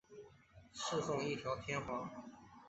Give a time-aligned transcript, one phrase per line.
[0.73, 2.09] 侍奉一条天皇。